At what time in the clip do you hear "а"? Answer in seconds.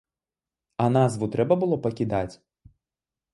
0.85-0.87